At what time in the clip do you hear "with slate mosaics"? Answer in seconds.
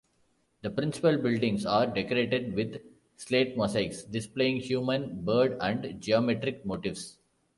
2.55-4.03